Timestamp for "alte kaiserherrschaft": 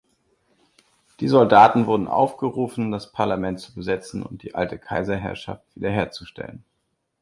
4.55-5.61